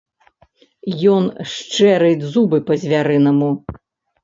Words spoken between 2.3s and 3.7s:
зубы па-звярынаму.